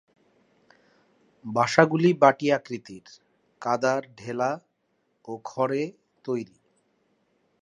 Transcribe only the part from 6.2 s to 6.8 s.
তৈরি।